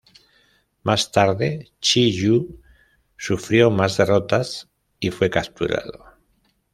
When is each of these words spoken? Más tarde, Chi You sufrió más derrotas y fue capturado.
Más 0.81 1.11
tarde, 1.11 1.73
Chi 1.79 2.11
You 2.11 2.59
sufrió 3.19 3.69
más 3.69 3.97
derrotas 3.97 4.67
y 4.99 5.11
fue 5.11 5.29
capturado. 5.29 6.03